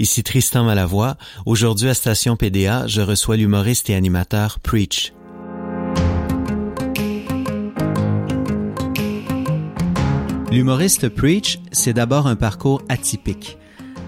[0.00, 1.16] Ici Tristan Malavoie.
[1.44, 5.12] Aujourd'hui à Station PDA, je reçois l'humoriste et animateur Preach.
[10.52, 13.58] L'humoriste Preach, c'est d'abord un parcours atypique.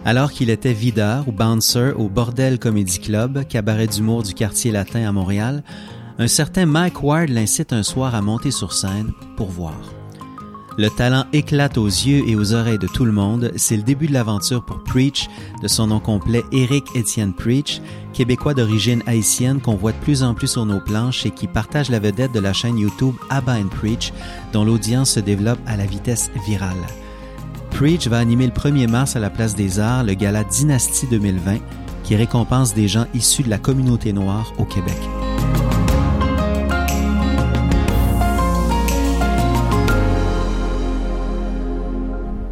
[0.04, 5.08] Alors qu'il était videur ou bouncer au Bordel Comedy Club, cabaret d'humour du quartier latin
[5.08, 5.64] à Montréal,
[6.18, 9.99] un certain Mike Ward l'incite un soir à monter sur scène pour voir.
[10.80, 13.52] Le talent éclate aux yeux et aux oreilles de tout le monde.
[13.56, 15.28] C'est le début de l'aventure pour Preach,
[15.62, 17.82] de son nom complet Eric Etienne Preach,
[18.14, 21.90] québécois d'origine haïtienne qu'on voit de plus en plus sur nos planches et qui partage
[21.90, 24.14] la vedette de la chaîne YouTube Abba and Preach,
[24.54, 26.86] dont l'audience se développe à la vitesse virale.
[27.72, 31.58] Preach va animer le 1er mars à la Place des Arts le gala Dynastie 2020
[32.04, 34.96] qui récompense des gens issus de la communauté noire au Québec.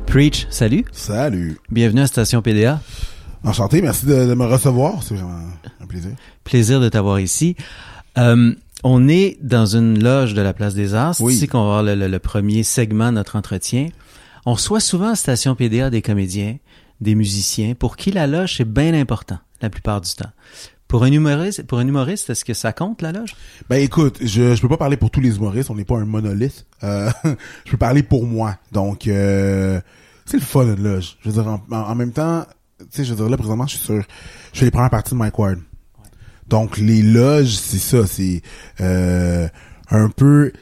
[0.08, 0.86] Preach, salut.
[0.90, 1.58] Salut.
[1.70, 2.80] Bienvenue à Station PDA.
[3.44, 5.02] Enchanté, merci de, me recevoir.
[5.02, 5.38] C'est vraiment
[5.82, 6.12] un plaisir.
[6.44, 7.56] Plaisir de t'avoir ici.
[8.16, 11.16] Euh, on est dans une loge de la Place des Arts.
[11.16, 13.88] C'est ici qu'on va avoir le, premier segment de notre entretien.
[14.46, 16.56] On reçoit souvent à Station PDA des comédiens,
[17.02, 20.30] des musiciens, pour qui la loge c'est bien important la plupart du temps.
[20.88, 23.36] Pour un humoriste, pour un humoriste, est-ce que ça compte la loge?
[23.68, 26.06] Ben écoute, je je peux pas parler pour tous les humoristes, on n'est pas un
[26.06, 26.66] monolithe.
[26.82, 27.10] Euh,
[27.66, 28.56] je peux parler pour moi.
[28.72, 29.80] Donc euh,
[30.24, 31.18] c'est le fun une loge.
[31.20, 32.46] Je veux dire en, même temps,
[32.78, 34.02] tu sais, je veux dire là présentement, je suis sur
[34.54, 35.58] je fais les premières parties de Mike Ward.
[36.46, 38.40] Donc les loges, c'est ça, c'est
[38.80, 39.46] euh,
[39.90, 40.52] un peu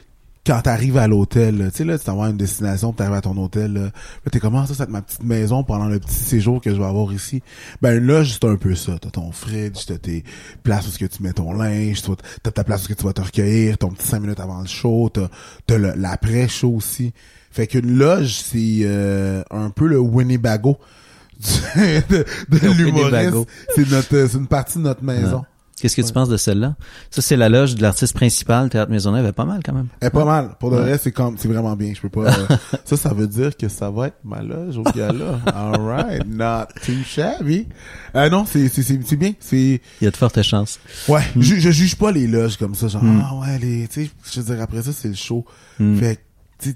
[0.47, 3.73] quand t'arrives à l'hôtel, tu sais là, tu t'envoies une destination, t'arrives à ton hôtel,
[3.73, 3.91] là,
[4.31, 6.85] t'es comment ah, ça, c'est ma petite maison pendant le petit séjour que je vais
[6.85, 7.43] avoir ici.
[7.81, 8.93] Ben là, c'est un peu ça.
[8.99, 10.23] T'as ton fridge, t'as tes
[10.63, 12.01] places où ce que tu mets ton linge,
[12.43, 14.67] t'as ta place où que tu vas te recueillir, ton petit cinq minutes avant le
[14.67, 17.11] show, t'as as l'après-show aussi.
[17.51, 20.77] Fait qu'une loge, c'est euh, un peu le Winnebago
[21.75, 23.49] de, de l'humoriste.
[23.75, 25.43] C'est notre, c'est une partie de notre maison.
[25.79, 26.75] Qu'est-ce que tu penses de celle-là?
[27.11, 29.87] Ça, c'est la loge de l'artiste principal, Théâtre Maisonneuve, elle est pas mal quand même.
[30.01, 30.55] Elle est pas mal.
[30.59, 31.93] Pour le reste, c'est comme, c'est vraiment bien.
[31.93, 34.83] Je peux pas, euh, ça, ça veut dire que ça va être ma loge au
[34.83, 35.39] gala.
[35.45, 36.25] Alright.
[36.25, 37.67] Not too shabby.
[38.15, 39.33] Euh, non, c'est, c'est, c'est, bien.
[39.39, 39.79] C'est.
[40.01, 40.79] Il y a de fortes chances.
[41.07, 41.21] Ouais.
[41.35, 41.41] Hmm.
[41.41, 42.87] Je, je juge pas les loges comme ça.
[42.87, 43.23] Genre, hmm.
[43.23, 45.45] ah ouais, les, tu sais, je veux dire, après ça, c'est le show.
[45.79, 45.95] Hmm.
[45.97, 46.19] Fait
[46.57, 46.75] tu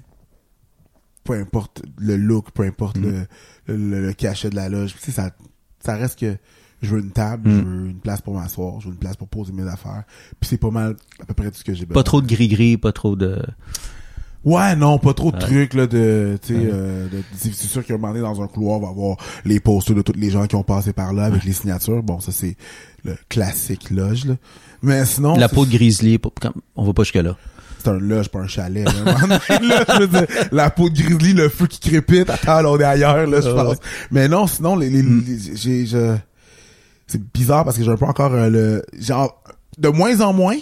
[1.24, 3.26] peu importe le look, peu importe le,
[3.66, 5.30] le, le, cachet de la loge, tu sais, ça,
[5.84, 6.36] ça reste que,
[6.82, 7.64] je veux une table, je hmm.
[7.64, 10.02] veux une place pour m'asseoir, je veux une place pour poser mes affaires.
[10.40, 12.02] Puis c'est pas mal à peu près tout ce que j'ai besoin.
[12.02, 13.40] Pas trop de gris-gris, pas trop de...
[14.44, 17.06] Ouais, non, pas trop de trucs là de, tu sais, euh,
[17.36, 20.14] c'est sûr qu'un moment donné dans un couloir, on va avoir les posters de tous
[20.16, 22.02] les gens qui ont passé par là avec les signatures.
[22.02, 22.56] Bon, ça c'est
[23.04, 24.34] le classique loge là.
[24.82, 26.18] Mais sinon, la peau de grizzly,
[26.74, 27.36] on va pas jusque là.
[27.78, 28.84] C'est un loge, pas un chalet.
[28.84, 32.78] là, je veux dire, la peau de grizzly, le feu qui crépite, attends, là, on
[32.78, 33.76] est ailleurs, là, je pense.
[34.10, 35.24] Mais non, sinon, les, les, hmm.
[35.54, 36.16] j'ai, je,
[37.12, 39.42] c'est bizarre parce que j'ai un peu encore euh, le genre
[39.78, 40.56] de moins en moins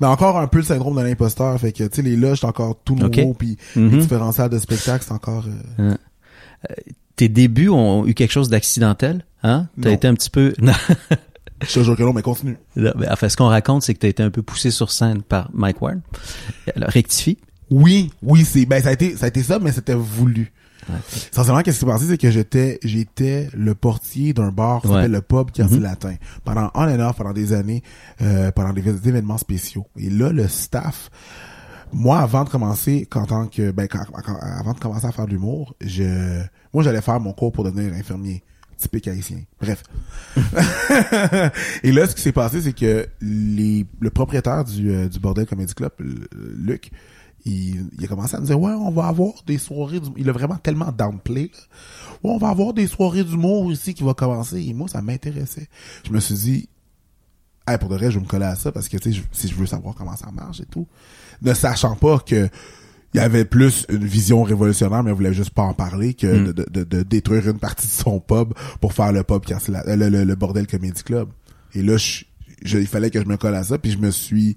[0.00, 1.58] mais encore un peu le syndrome de l'imposteur.
[1.58, 3.98] Fait que tu sais les loges c'est encore tout nouveau puis les mm-hmm.
[3.98, 5.44] différents salles de spectacle c'est encore
[5.78, 5.90] euh...
[5.90, 6.74] euh
[7.16, 9.68] tes débuts ont eu quelque chose d'accidentel hein?
[9.80, 10.52] T'as été un petit peu
[11.62, 12.56] je te jure que non mais continue.
[12.76, 15.50] Mais enfin ce qu'on raconte c'est que t'as été un peu poussé sur scène par
[15.52, 16.00] Mike Ward
[16.74, 17.38] alors rectifie.
[17.70, 20.52] Oui oui c'est ben ça a été ça a été ça mais c'était voulu
[21.32, 25.12] Essentiellement, qu'est-ce qui s'est passé, c'est que j'étais, j'étais le portier d'un bar qui s'appelle
[25.12, 25.82] le Pub Quartier mm-hmm.
[25.82, 26.14] Latin.
[26.44, 27.82] Pendant un et pendant des années,
[28.22, 29.86] euh, pendant des, événements spéciaux.
[29.96, 31.10] Et là, le staff,
[31.92, 33.88] moi, avant de commencer, en tant que, ben,
[34.40, 37.92] avant de commencer à faire de l'humour, je, moi, j'allais faire mon cours pour devenir
[37.94, 38.42] infirmier
[38.76, 39.38] typique haïtien.
[39.60, 39.82] Bref.
[41.82, 45.46] et là, ce qui s'est passé, c'est que les, le propriétaire du, euh, du Bordel
[45.46, 45.92] Comedy Club,
[46.56, 46.90] Luc,
[47.44, 50.08] il, il, a commencé à me dire ouais on va avoir des soirées du...
[50.16, 51.58] il a vraiment tellement downplay là.
[52.22, 55.68] ouais on va avoir des soirées d'humour ici qui va commencer et moi ça m'intéressait
[56.06, 56.68] je me suis dit
[57.68, 59.48] hey, pour de vrai je vais me coller à ça parce que tu sais si
[59.48, 60.86] je veux savoir comment ça marche et tout
[61.42, 62.48] ne sachant pas que
[63.12, 66.26] il y avait plus une vision révolutionnaire mais il voulait juste pas en parler que
[66.26, 66.52] mm.
[66.52, 70.24] de, de, de, détruire une partie de son pub pour faire le pub le, le,
[70.24, 71.28] le, bordel comedy club
[71.74, 72.24] et là je,
[72.62, 74.56] je, il fallait que je me colle à ça puis je me suis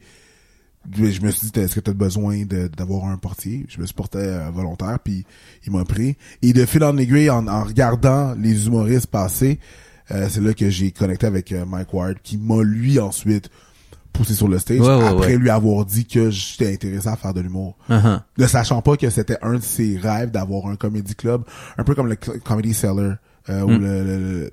[0.96, 3.66] je me suis dit est-ce que tu as besoin d'avoir un portier?
[3.68, 5.26] Je me suis porté euh, volontaire puis
[5.66, 9.60] il m'a pris et de fil en aiguille en, en regardant les humoristes passer
[10.12, 13.50] euh, c'est là que j'ai connecté avec euh, Mike Ward qui m'a lui ensuite
[14.14, 17.78] poussé sur le stage après lui avoir dit que j'étais intéressé à faire de l'humour
[17.90, 18.22] uh-huh.
[18.38, 21.44] ne sachant pas que c'était un de ses rêves d'avoir un comedy club
[21.78, 23.14] un peu comme le comedy seller
[23.50, 23.78] ou mm.
[23.78, 24.52] le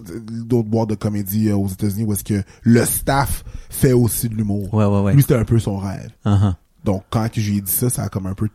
[0.00, 4.34] d'autres boîtes de comédie euh, aux États-Unis où est-ce que le staff fait aussi de
[4.34, 4.72] l'humour.
[4.74, 5.14] Ouais, ouais, ouais.
[5.14, 6.10] Lui, c'était un peu son rêve.
[6.24, 6.54] Uh-huh.
[6.84, 8.48] Donc, quand j'ai dit ça, ça a comme un peu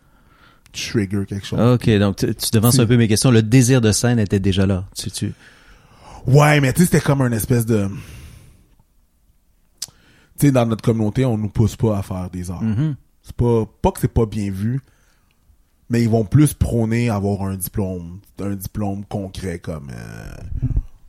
[0.71, 1.59] trigger quelque chose.
[1.59, 3.31] Ok, donc tu, devances un peu mes questions.
[3.31, 4.85] Le désir de scène était déjà là.
[4.95, 5.33] Tu, tu...
[6.27, 7.89] Ouais, mais tu sais, c'était comme un espèce de...
[10.37, 12.63] Tu sais, dans notre communauté, on nous pousse pas à faire des arts.
[12.63, 12.95] Mhm.
[13.23, 13.65] C'est pas...
[13.81, 14.79] Pas que c'est pas bien vu,
[15.89, 20.31] mais ils vont plus prôner avoir un diplôme, un diplôme concret comme euh,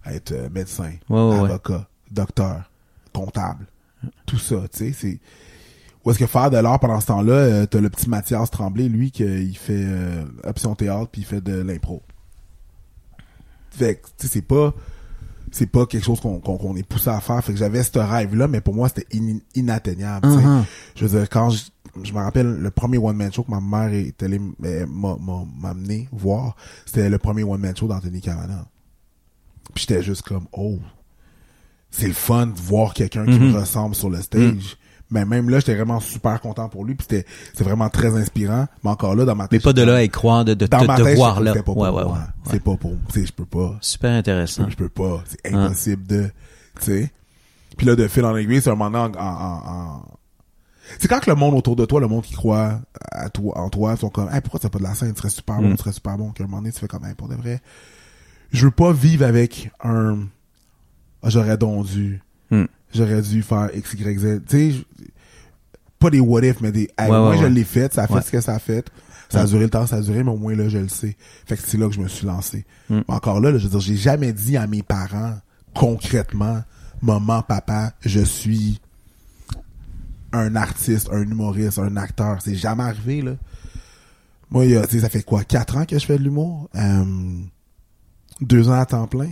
[0.07, 1.51] être euh, médecin, Ouais, ouais, ouais.
[1.51, 2.71] avocat, docteur,
[3.13, 3.67] comptable,
[4.27, 5.21] tout ça, tu sais, c'est
[6.05, 8.89] ou est-ce que faire de l'art pendant ce temps-là, euh, t'as le petit Mathias Tremblay,
[8.89, 12.03] lui, qui il fait euh, option théâtre puis il fait de l'impro.
[13.71, 14.75] Fait que, tu sais, c'est pas
[15.53, 17.43] c'est pas quelque chose qu'on est poussé à faire.
[17.45, 20.29] Fait que j'avais ce rêve-là, mais pour moi, c'était in- inatteignable.
[20.29, 20.47] tu sais.
[20.47, 20.65] Mhm.
[20.95, 21.65] Je veux dire, quand je,
[22.05, 25.17] je me rappelle le premier one-man show que ma mère est allée m- euh, m'a
[25.21, 26.55] m'a- m'a amené voir,
[26.87, 28.65] c'était le premier one-man show d'Anthony Cavana.
[29.75, 30.79] Puis j'étais juste comme, oh,
[31.91, 33.53] c'est le fun de voir quelqu'un qui Mhm.
[33.53, 34.77] me ressemble sur le stage.
[35.13, 36.95] Mais même là, j'étais vraiment super content pour lui.
[36.95, 38.67] Puis c'était c'est vraiment très inspirant.
[38.85, 39.61] Mais encore là, dans ma tête...
[39.61, 41.51] Mais pas de là à y croire, de, de, dans ma tête, voir là.
[41.53, 42.05] c'était pas pour ouais, moi.
[42.05, 42.19] ouais.
[42.45, 42.93] C'est pas pour...
[43.13, 43.77] sais, Je peux pas...
[43.81, 44.69] Super intéressant.
[44.71, 45.25] Je peux pas.
[45.27, 45.65] C'est Hein.
[45.65, 46.31] impossible de,
[46.79, 47.13] tu sais.
[47.77, 50.05] Puis là, de fil en aiguille, c'est un moment en, en, en-
[50.99, 52.81] c'est quand que le monde autour de toi, le monde qui croit
[53.13, 55.13] à toi, en toi, sont comme, hey, pourquoi t'as pas de la scène?
[55.13, 55.77] Tu serais super bon, Mm.
[55.77, 56.31] tu serais super bon.
[56.31, 57.61] Qu'à un moment donné, tu fais comme, hey, pour de vrai.
[58.53, 60.19] Je veux pas vivre avec un,
[61.23, 62.65] Ah, j'aurais donc dû, Mm.
[62.95, 64.43] j'aurais dû faire X, Y, Z.
[64.49, 64.85] Tu sais,
[65.99, 67.51] pas des what if, mais des, hey, Ouais, moi, ouais, je ouais.
[67.51, 68.89] l'ai fait, ça a fait ce que ça a fait.
[69.29, 71.17] Ça a duré le temps, ça a duré, mais au moins là, je le sais.
[71.47, 72.65] Fait que c'est là que je me suis lancé.
[72.89, 73.01] Mm.
[73.07, 75.35] Mais encore là, là, je veux dire, j'ai jamais dit à mes parents,
[75.75, 76.63] concrètement,
[77.03, 78.81] maman, papa, je suis
[80.33, 82.39] un artiste, un humoriste, un acteur.
[82.43, 83.33] C'est jamais arrivé, là.
[84.51, 86.25] Moi, il y a, tu sais, ça fait quoi, quatre ans que je fais de
[86.25, 86.69] l'humour?
[86.75, 87.05] Euh,
[88.41, 89.31] deux ans à temps plein.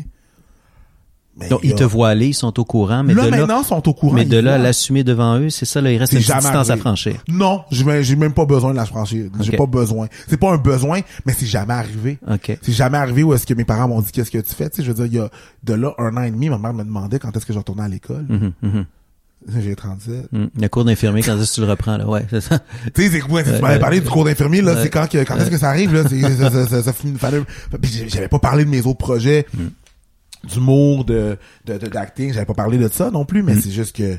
[1.39, 3.63] Mais Donc, ils te voient aller, ils sont au courant, mais là, de là, maintenant,
[3.63, 4.15] ils sont au courant.
[4.15, 7.23] mais de là l'assumer devant eux, c'est ça, là, il reste une distance à franchir.
[7.29, 9.31] Non, j'ai même, pas besoin de la franchir.
[9.41, 10.09] J'ai pas besoin.
[10.27, 12.19] C'est pas un besoin, mais c'est jamais arrivé.
[12.29, 12.59] OK.
[12.61, 14.69] C'est jamais arrivé où est-ce que mes parents m'ont dit qu'est-ce que tu fais?
[14.69, 15.31] Tu sais, je veux dire, il y a
[15.63, 17.85] de là un an et demi, ma mère me demandait quand est-ce que je retournais
[17.85, 18.27] à l'école.
[18.29, 18.87] Mhm, mhm,
[19.61, 20.33] J'ai 37.
[20.33, 20.51] mhm.
[20.59, 22.07] La cour d'infirmier, quand est-ce que tu le reprends, là?
[22.09, 22.59] Ouais, c'est ça.
[22.95, 23.43] Tu sais, c'est quoi?
[23.45, 23.81] Tu Ouais, m'avais ouais.
[23.81, 24.75] parlé du cours d'infirmier, là.
[24.75, 24.83] Ouais.
[24.83, 26.03] C'est quand que, quand est-ce que ça arrive, là?
[26.09, 27.43] C'est, ça, ça, ça, fallait,
[28.09, 29.47] j'avais pas parlé de mes autres projets.
[29.55, 30.49] Mm.
[30.49, 31.37] D'humour, de,
[31.67, 32.33] de, d'acting.
[32.33, 33.61] J'avais pas parlé de ça non plus, mais Mm.
[33.61, 34.17] c'est juste que,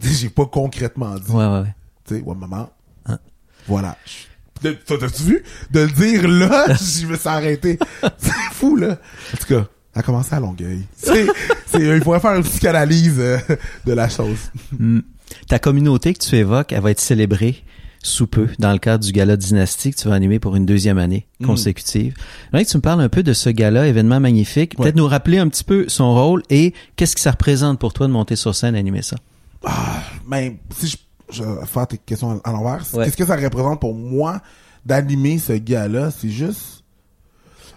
[0.00, 1.30] tu j'ai pas concrètement dit.
[1.32, 1.74] Ouais, ouais, ouais.
[2.06, 2.70] Tu sais, ouais, maman.
[3.06, 3.18] Hein?
[3.66, 3.96] Voilà.
[4.62, 5.44] T'as-tu vu?
[5.72, 7.78] De le dire là, je me suis arrêté.
[8.18, 8.98] C'est fou, là.
[9.32, 10.82] En tout cas, a commencé à Longueuil.
[10.96, 11.26] C'est,
[11.74, 13.38] il faudrait faire une psychanalyse euh,
[13.86, 14.38] de la chose.
[14.78, 15.00] Mm.
[15.48, 17.62] Ta communauté que tu évoques, elle va être célébrée
[18.02, 20.98] sous peu dans le cadre du gala dynastique que tu vas animer pour une deuxième
[20.98, 21.46] année Mm.
[21.46, 22.14] consécutive.
[22.52, 24.74] J'aimerais que tu me parles un peu de ce gala, événement magnifique.
[24.78, 24.84] Ouais.
[24.84, 28.06] Peut-être nous rappeler un petit peu son rôle et qu'est-ce que ça représente pour toi
[28.06, 29.16] de monter sur scène et animer ça?
[29.64, 30.96] Ah, mais si je,
[31.32, 33.06] je vais faire tes questions à l'envers, Ouais.
[33.06, 34.42] qu'est-ce que ça représente pour moi
[34.84, 36.10] d'animer ce gars-là?
[36.10, 36.83] C'est juste...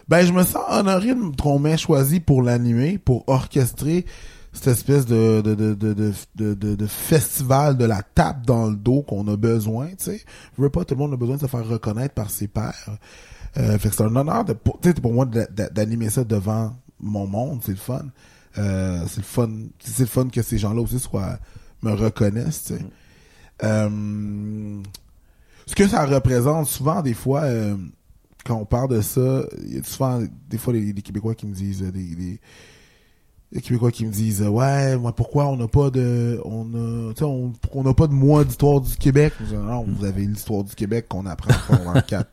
[0.07, 4.05] Ben, je me sens honoré de- qu'on m'ait choisi pour l'animer, pour orchestrer
[4.53, 5.93] cette espèce de, de, de, de,
[6.35, 10.21] de, de, festival de la tape dans le dos qu'on a besoin, tu sais.
[10.57, 12.97] Je veux pas, tout le monde a besoin de se faire reconnaître par ses pairs.
[13.57, 16.75] Euh, fait que c'est un honneur de, pour, tu sais, pour moi d'animer ça devant
[16.99, 18.05] mon monde, c'est le fun.
[18.57, 19.49] Euh, c'est le fun,
[19.79, 21.37] c'est le fun que ces gens-là aussi soient,
[21.83, 22.85] me reconnaissent, tu sais.
[23.63, 24.81] Euh,
[25.67, 27.75] ce que ça représente souvent, des fois, euh,
[28.47, 31.45] quand on parle de ça, il y a souvent, des fois, les, les Québécois qui
[31.45, 32.39] me disent, euh, des, des,
[33.51, 37.13] les Québécois qui me disent, euh, ouais, moi, pourquoi on n'a pas de, on a,
[37.13, 39.33] tu sais, on, on n'a pas de mois d'histoire du Québec?
[39.41, 41.53] Dis, non, vous avez l'histoire du Québec qu'on apprend
[41.85, 42.29] en 4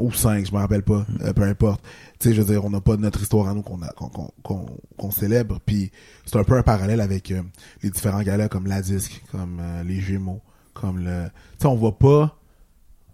[0.00, 1.82] ou 5, je me rappelle pas, euh, peu importe.
[2.18, 5.60] Tu sais, je veux dire, on n'a pas notre histoire à nous qu'on célèbre.
[5.64, 5.90] Puis
[6.24, 7.42] c'est un peu un parallèle avec euh,
[7.82, 10.40] les différents galas comme la disque, comme euh, les Gémeaux,
[10.74, 11.26] comme le.
[11.26, 12.37] Tu sais, on va pas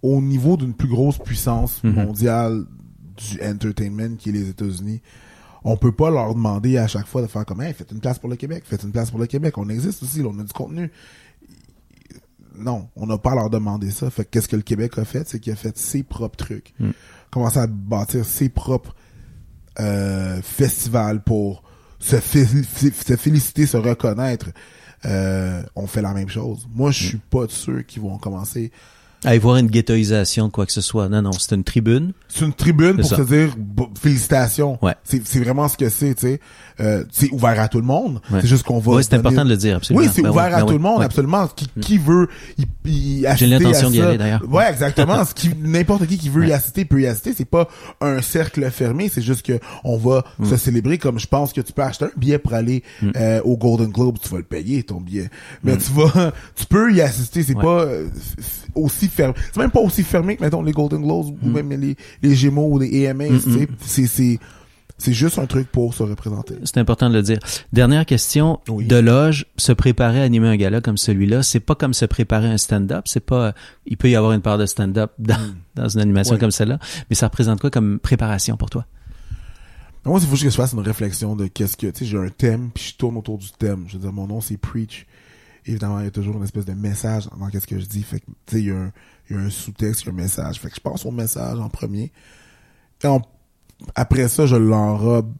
[0.05, 1.93] au niveau d'une plus grosse puissance Mhm.
[1.93, 2.65] mondiale
[3.17, 5.01] du entertainment qui est les États-Unis.
[5.63, 8.19] On peut pas leur demander à chaque fois de faire comme hey, faites une place
[8.19, 9.57] pour le Québec, faites une place pour le Québec.
[9.57, 10.91] On existe aussi, là, on a du contenu.
[12.57, 14.09] Non, on n'a pas à leur demander ça.
[14.09, 16.73] Fait que qu'est-ce que le Québec a fait, c'est qu'il a fait ses propres trucs.
[16.79, 16.91] Mm.
[17.31, 18.95] Commencé à bâtir ses propres
[19.79, 21.63] euh, festivals pour
[21.99, 24.51] se, fé- fé- se féliciter, se reconnaître.
[25.03, 26.65] Euh, on fait la même chose.
[26.73, 28.71] Moi, je suis pas de ceux qui vont commencer.
[29.25, 31.09] À y voir une ghettoisation de quoi que ce soit.
[31.09, 32.13] Non, non, c'est une tribune.
[32.27, 33.17] C'est une tribune pour ça.
[33.17, 33.55] se dire
[34.01, 34.77] félicitations.
[34.81, 34.93] Ouais.
[35.03, 36.39] C'est c'est vraiment ce que c'est, tu sais.
[36.79, 38.19] Euh, c'est ouvert à tout le monde.
[38.31, 38.39] Ouais.
[38.41, 38.93] C'est juste qu'on va.
[38.93, 40.05] Oui, c'est donner- important de le dire, absolument.
[40.05, 41.05] Oui, c'est Ben ouvert oui, à ben tout oui, le monde, ouais.
[41.05, 41.47] absolument.
[41.47, 42.27] Qui, qui veut
[42.57, 42.65] y,
[43.19, 44.43] y assister l'intention d'y aller, d'ailleurs.
[44.49, 45.23] Ouais, exactement.
[45.25, 47.33] Ce qui n'importe qui qui veut y assister peut y assister.
[47.37, 47.67] C'est pas
[48.01, 49.09] un cercle fermé.
[49.09, 50.45] C'est juste que on va Mm.
[50.49, 52.83] se célébrer comme je pense que tu peux acheter un billet pour aller
[53.15, 54.17] euh, au Golden Globe.
[54.21, 55.29] Tu vas le payer ton billet,
[55.63, 57.43] mais tu vas, tu peux y assister.
[57.43, 57.61] C'est Mm.
[57.61, 58.07] Pas euh,
[58.75, 59.33] aussi fermé.
[59.53, 61.51] C'est même pas aussi fermé que mettons les Golden Globes ou Mm.
[61.51, 63.27] même les les Gémeaux ou les AMAs.
[63.43, 63.67] tu sais.
[63.81, 64.39] C'est c'est
[64.97, 66.55] C'est juste un truc pour se représenter.
[66.63, 67.39] C'est important de le dire.
[67.73, 71.93] Dernière question de loge, se préparer à animer un gala comme celui-là, c'est pas comme
[71.93, 73.53] se préparer à un stand-up, c'est pas
[73.85, 75.35] il peut y avoir une part de stand-up dans,
[75.75, 76.79] dans une animation comme celle-là,
[77.09, 78.85] mais ça représente quoi comme préparation pour toi?
[80.05, 82.29] Moi, il faut que je fasse une réflexion de qu'est-ce que tu sais, j'ai un
[82.29, 83.85] thème, puis je tourne autour du thème.
[83.87, 85.07] Je veux dire mon nom c'est preach.
[85.65, 88.19] Évidemment, il y a toujours une espèce de message dans qu'est-ce que je dis, fait
[88.45, 88.91] tu sais il y a un
[89.31, 90.59] un sous-texte, il y a un message.
[90.59, 92.11] Fait que je pense au message en premier.
[93.03, 93.07] Et
[93.95, 95.33] après ça, je l'enrobe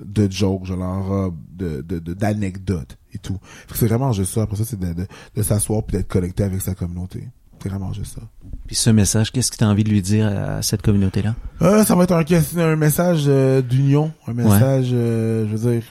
[0.00, 3.38] de jokes, je l'enrobe de, de, d'anecdotes et tout.
[3.74, 4.42] C'est vraiment juste ça.
[4.42, 7.28] Après ça, c'est de, de, de s'asseoir puis d'être connecté avec sa communauté.
[7.62, 8.22] C'est vraiment juste ça.
[8.66, 11.34] Puis ce message, qu'est-ce que tu as envie de lui dire à cette communauté-là?
[11.62, 15.82] Euh, ça va être un, un message euh, d'union, un message, euh, je veux dire,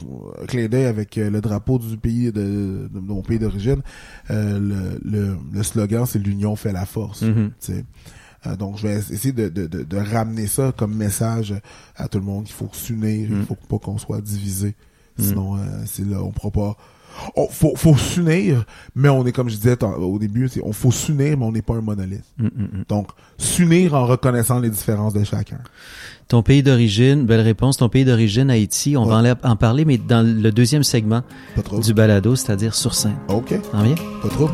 [0.47, 3.81] clé d'œil avec le drapeau du pays de, de, mon pays d'origine.
[4.29, 7.23] Le, le, le, slogan, c'est l'union fait la force.
[7.23, 8.57] Mm-hmm.
[8.57, 11.55] donc, je vais essayer de, de, de, ramener ça comme message
[11.95, 12.45] à tout le monde.
[12.47, 13.45] Il faut s'unir, il mm.
[13.45, 14.75] faut pas qu'on soit divisé.
[15.17, 15.23] Mm.
[15.23, 16.77] Sinon, c'est là, on pourra pas
[17.35, 21.37] on, faut, faut s'unir, mais on est, comme je disais au début, on faut s'unir,
[21.37, 22.23] mais on n'est pas un monolithe.
[22.37, 22.83] Mm, mm, mm.
[22.89, 25.59] Donc, s'unir en reconnaissant les différences de chacun.
[26.27, 27.77] Ton pays d'origine, belle réponse.
[27.77, 31.21] Ton pays d'origine, Haïti, on va en, parler, mais dans le deuxième segment
[31.81, 33.15] du balado, c'est-à-dire sur scène.
[33.29, 33.53] OK.
[33.73, 33.95] En bien?
[34.21, 34.49] Pas trop.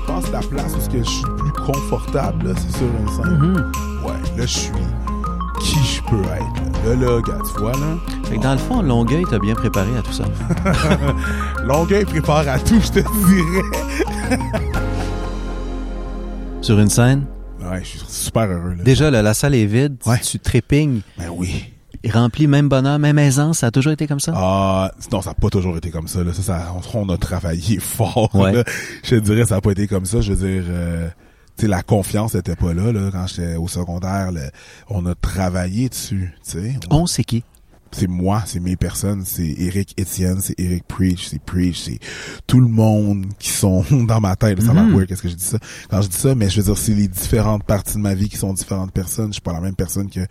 [0.00, 3.38] Je pense que la place où je suis plus confortable, c'est sur une scène.
[3.38, 4.06] Mm-hmm.
[4.06, 4.72] Ouais, là, je suis
[6.10, 6.64] peux être.
[6.86, 7.96] Là, là, gars, tu vois, là.
[8.24, 10.24] Fait que dans le fond, Longueuil t'a bien préparé à tout ça.
[11.64, 14.38] Longueuil prépare à tout, je te dirais.
[16.62, 17.26] Sur une scène?
[17.60, 18.74] Ouais, je suis super heureux.
[18.76, 18.84] Là.
[18.84, 20.18] Déjà, là, la salle est vide, ouais.
[20.20, 21.00] tu trépignes.
[21.18, 21.70] Ben oui.
[22.02, 24.32] Il remplit même bonheur, même aisance, ça a toujours été comme ça?
[24.36, 26.22] Ah, non, ça n'a pas toujours été comme ça.
[26.22, 26.34] Là.
[26.34, 28.28] Ça, ça on, a travaillé fort.
[28.34, 28.62] Ouais.
[29.02, 30.20] Je te dirais, ça n'a pas été comme ça.
[30.20, 31.08] Je veux dire, euh,
[31.62, 34.30] sais, la confiance était pas là, là quand j'étais au secondaire.
[34.88, 36.34] on a travaillé dessus.
[36.42, 36.74] sais.
[36.90, 37.44] On, c'est qui?
[37.92, 42.00] C'est moi, c'est mes personnes, c'est Eric Etienne, c'est Eric Preach, c'est Preach, c'est
[42.44, 44.60] tout le monde qui sont dans ma tête.
[44.62, 45.58] Ça mm qu'est-ce que je dis ça?
[45.88, 48.28] Quand je dis ça, mais je veux dire, c'est les différentes parties de ma vie
[48.28, 49.28] qui sont différentes personnes.
[49.28, 50.26] Je suis pas la même personne que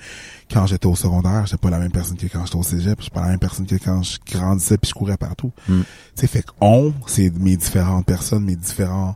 [0.52, 1.44] quand j'étais au secondaire.
[1.44, 2.96] Je suis pas la même personne que quand j'étais au cégep.
[2.98, 5.54] Je suis pas la même personne que quand je grandissais puis je courais partout.
[5.70, 5.82] Mm.
[5.82, 9.16] Tu sais, fait on, c'est mes différentes personnes, mes différents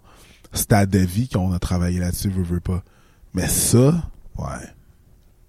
[0.53, 2.83] stade de vie qu'on a travaillé là-dessus, veux, veux pas.
[3.33, 4.67] Mais ça, ouais.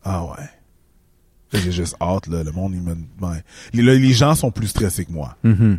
[0.04, 0.48] Ah ouais.
[1.52, 2.42] J'ai juste hâte, là.
[2.42, 2.94] Le monde, il me.
[3.20, 3.42] Ouais.
[3.72, 5.36] Les, les gens sont plus stressés que moi.
[5.44, 5.78] Mm-hmm.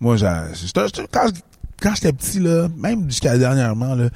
[0.00, 0.28] Moi, j'ai.
[1.12, 1.26] Quand,
[1.80, 4.08] quand j'étais petit, là, même jusqu'à dernièrement, là,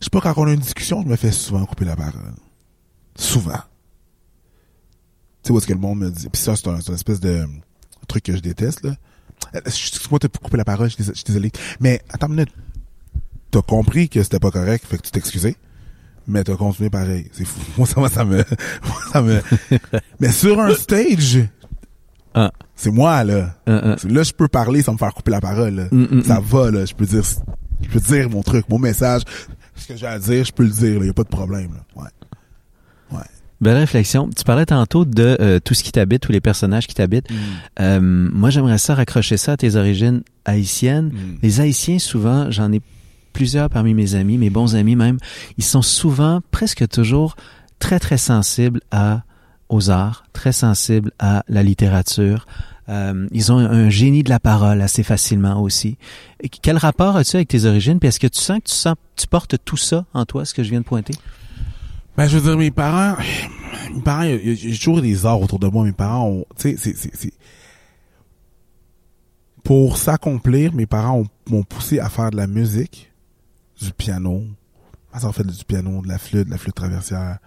[0.00, 2.34] je sais pas, quand on a une discussion, je me fais souvent couper la parole.
[3.16, 3.60] Souvent.
[5.42, 6.28] Tu sais, où est-ce que le monde me dit.
[6.28, 7.46] Puis ça, c'est un, une espèce de
[8.06, 8.94] truc que je déteste, là.
[9.54, 11.50] Euh, excuse-moi de couper la parole, je suis désolé.
[11.80, 12.52] Mais attends une minute
[13.50, 15.56] t'as compris que c'était pas correct, fait que tu t'excusais,
[16.26, 17.26] mais t'as continué pareil.
[17.32, 17.60] C'est fou.
[17.78, 18.44] Moi, ça, ça me,
[19.12, 19.40] ça me,
[20.20, 21.40] mais sur un stage,
[22.34, 22.52] ah.
[22.76, 23.56] c'est moi, là.
[23.66, 23.96] Ah, ah.
[24.08, 26.44] Là, je peux parler sans me faire couper la parole, mm, mm, ça mm.
[26.44, 26.84] va, là.
[26.84, 27.24] Je peux dire,
[27.80, 29.22] je peux dire mon truc, mon message.
[29.74, 31.72] Ce que j'ai à dire, je peux le dire, il y a pas de problème,
[31.74, 32.02] là.
[32.02, 33.18] Ouais.
[33.18, 33.24] Ouais.
[33.60, 34.30] Belle réflexion.
[34.36, 37.26] Tu parlais tantôt de euh, tout ce qui t'habite, tous les personnages qui t'habitent.
[37.80, 41.12] Euh, moi, j'aimerais ça raccrocher ça à tes origines haïtiennes.
[41.42, 42.80] Les Haïtiens, souvent, j'en ai
[43.32, 45.18] plusieurs parmi mes amis, mes bons amis même,
[45.58, 47.36] ils sont souvent, presque toujours,
[47.78, 49.22] très très sensibles à
[49.70, 52.46] aux arts, très sensibles à la littérature.
[52.88, 55.96] Euh, ils ont un, génie de la parole assez facilement aussi.
[56.60, 58.00] quel rapport as-tu avec tes origines?
[58.00, 60.70] Puis est-ce que tu sens que tu portes tout ça en toi, ce que je
[60.70, 61.14] viens de pointer?
[62.16, 63.16] Ben, je veux dire, mes parents,
[63.94, 65.84] mes parents, j'ai toujours des arts autour de moi.
[65.84, 67.32] Mes parents tu sais, c'est,
[69.62, 73.09] pour s'accomplir, mes parents m'ont poussé à faire de la musique
[73.80, 74.44] du piano.
[75.12, 77.38] En fait du piano, de la flûte, de la flûte traversière.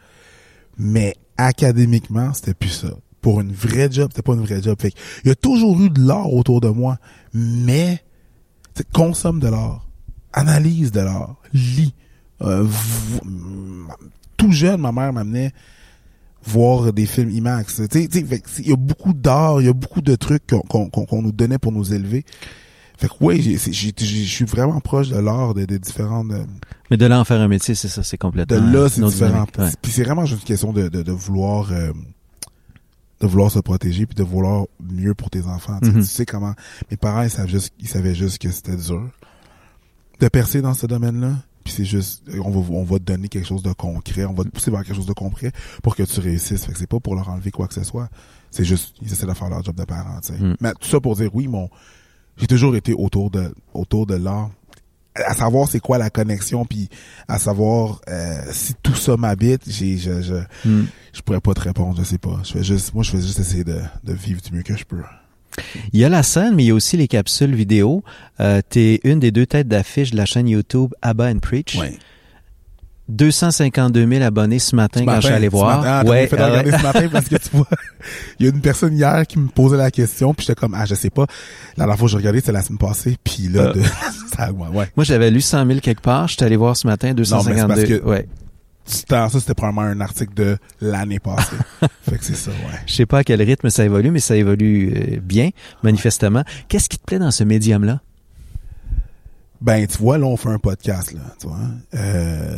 [0.78, 2.90] Mais académiquement, c'était plus ça.
[3.22, 4.78] Pour une vraie job, c'était pas une vraie job.
[4.80, 6.98] Fait il y a toujours eu de l'art autour de moi,
[7.34, 8.04] mais
[8.92, 9.88] consomme de l'art,
[10.34, 11.94] analyse de l'art, lis.
[12.42, 12.68] Euh,
[14.36, 15.54] tout jeune, ma mère m'amenait
[16.44, 17.82] voir des films IMAX.
[17.94, 21.72] Il y a beaucoup d'art, il y a beaucoup de trucs qu'on nous donnait pour
[21.72, 22.26] nous élever.
[23.04, 26.32] Fait que oui, je suis vraiment proche de l'art, des, différentes...
[26.32, 26.46] Euh,
[26.90, 28.56] Mais de là en faire un métier, c'est ça, c'est complètement...
[28.56, 29.46] De là, c'est différent.
[29.82, 31.74] Puis c'est vraiment juste une question de, de, vouloir...
[31.74, 31.92] Euh,
[33.20, 35.80] de vouloir se protéger puis de vouloir mieux pour tes enfants.
[35.84, 36.02] Tu mm-hmm.
[36.02, 36.54] sais comment...
[36.92, 39.10] Mes parents, ils, savaient juste, ils savaient juste que c'était dur
[40.22, 41.34] de percer dans ce domaine-là.
[41.66, 44.46] Puis c'est juste, on va, on va te donner quelque chose de concret, on va
[44.46, 46.64] te pousser vers quelque chose de concret pour que tu réussisses.
[46.64, 48.08] Fait que c'est pas pour leur enlever quoi que ce soit.
[48.50, 50.40] C'est juste, ils essaient de faire leur job de parents, tu sais.
[50.40, 50.56] Mm.
[50.62, 51.70] Mais tout ça pour dire, oui, mon,
[52.38, 54.50] j'ai toujours été autour de autour de l'art
[55.16, 56.90] à savoir c'est quoi la connexion puis
[57.28, 60.36] à savoir euh, si tout ça m'habite j'ai je je,
[60.66, 60.86] Hmm.
[61.14, 63.40] je pourrais pas te répondre je sais pas je fais juste moi je fais juste
[63.40, 65.02] essayer de, de vivre du mieux que je peux
[65.94, 68.04] Il y a la scène, mais il y a aussi les capsules vidéo.
[68.40, 71.78] Euh, T'es une des deux têtes d'affiche de la chaîne YouTube Abba and Preach.
[73.10, 75.78] 252 000 abonnés ce matin Ce quand je suis allé voir.
[75.80, 76.78] matin, ah, ouais, fait ah regarder ouais.
[76.78, 77.68] ce matin parce que tu vois,
[78.40, 80.86] il y a une personne hier qui me posait la question, puis j'étais comme ah
[80.86, 81.26] je sais pas.
[81.78, 83.74] La dernière fois que j'ai regardé c'était la semaine passée, puis là Ah.
[83.78, 83.82] de,
[84.36, 84.68] ça ouais.
[84.70, 84.90] ouais.
[84.96, 86.28] Moi, j'avais lu 100 000 quelque part.
[86.30, 87.68] Je suis allé voir ce matin Non, mais 252.
[87.68, 88.28] parce que- Ouais.
[88.86, 91.56] C'était- Ça c'était probablement un article de l'année passée.
[92.10, 92.80] fait que c'est ça ouais.
[92.86, 95.52] Je sais pas à quel rythme ça évolue, mais ça évolue euh, bien,
[95.84, 96.44] manifestement.
[96.68, 98.02] Qu'est-ce qui te plaît dans ce médium-là?
[99.62, 101.58] Ben, tu vois, là, on fait un podcast, là, tu vois.
[101.96, 102.58] Euh,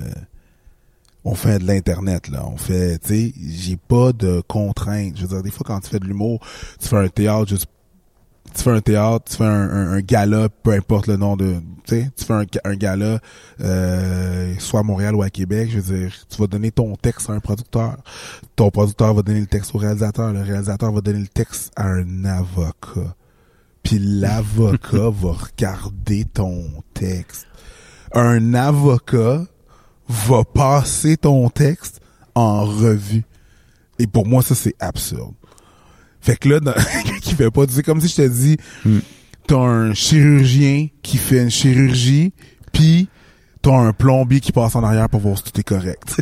[1.25, 2.45] on fait de l'Internet, là.
[2.45, 5.17] On fait, tu sais, j'ai pas de contraintes.
[5.17, 6.39] Je veux dire, des fois, quand tu fais de l'humour,
[6.79, 7.65] tu fais un théâtre, juste,
[8.55, 11.55] tu fais un théâtre, tu fais un, un, un gala, peu importe le nom de,
[11.85, 13.19] tu sais, tu fais un, un gala,
[13.59, 17.29] euh, soit à Montréal ou à Québec, je veux dire, tu vas donner ton texte
[17.29, 17.97] à un producteur.
[18.55, 20.31] Ton producteur va donner le texte au réalisateur.
[20.31, 23.15] Le réalisateur va donner le texte à un avocat
[23.85, 27.47] puis l'avocat va regarder ton texte.
[28.13, 29.45] Un avocat
[30.07, 31.99] va passer ton texte
[32.35, 33.23] en revue.
[33.99, 35.33] Et pour moi, ça, c'est absurde.
[36.21, 36.73] Fait que là, dans-
[37.21, 38.99] qui fait pas, tu sais, comme si je te dis, Hmm.
[39.47, 42.33] t'as un chirurgien qui fait une chirurgie,
[42.73, 43.07] puis
[43.61, 46.03] t'as un plombier qui passe en arrière pour voir si tout est correct.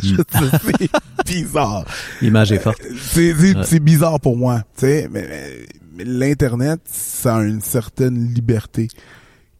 [0.78, 0.90] c'est
[1.26, 1.84] bizarre.
[2.22, 2.80] L'image est forte.
[3.10, 3.64] C'est c'est- Ouais.
[3.64, 8.88] c'est bizarre pour moi, tu sais, mais, mais- mais l'internet, ça a une certaine liberté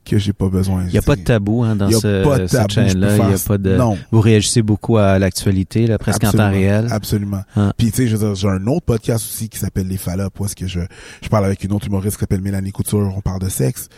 [0.05, 0.85] que j'ai pas besoin.
[0.87, 2.73] Il n'y a pas de tabou hein, dans Y a ce, pas de cette tabou,
[2.73, 3.17] chaîne-là.
[3.17, 3.77] Il y a pas de.
[3.77, 3.99] Non.
[4.13, 6.89] Vous réagissez beaucoup à l'actualité, là, presque en temps réel.
[6.91, 7.43] Absolument.
[7.57, 7.73] Ah.
[7.77, 10.39] Puis tu sais, je veux dire, j'ai un autre podcast aussi qui s'appelle Les Fallops,
[10.39, 10.81] où est-ce que je,
[11.23, 13.89] je parle avec une autre humoriste qui s'appelle Mélanie Couture, on parle de sexe.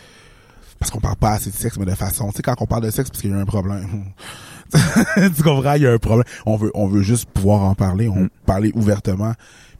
[0.79, 2.83] Parce qu'on parle pas assez de sexe, mais de façon, tu sais, quand on parle
[2.83, 4.05] de sexe, parce qu'il y a un problème.
[5.35, 6.25] tu comprends, il y a un problème.
[6.45, 8.29] On veut, on veut juste pouvoir en parler, on Mm.
[8.45, 9.33] parler ouvertement.